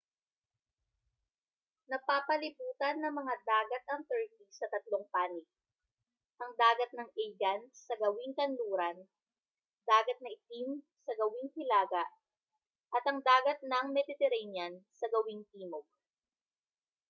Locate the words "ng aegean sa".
6.97-7.93